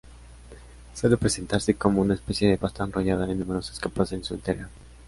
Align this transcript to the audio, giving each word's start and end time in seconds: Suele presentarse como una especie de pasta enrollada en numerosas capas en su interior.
Suele 0.95 1.15
presentarse 1.17 1.75
como 1.75 2.01
una 2.01 2.15
especie 2.15 2.49
de 2.49 2.57
pasta 2.57 2.83
enrollada 2.83 3.29
en 3.31 3.37
numerosas 3.39 3.79
capas 3.79 4.11
en 4.13 4.23
su 4.23 4.33
interior. 4.33 4.67